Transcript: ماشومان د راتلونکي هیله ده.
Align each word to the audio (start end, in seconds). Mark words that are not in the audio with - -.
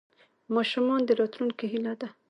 ماشومان 0.55 0.99
د 1.05 1.09
راتلونکي 1.19 1.65
هیله 1.73 1.93
ده. 1.99 2.07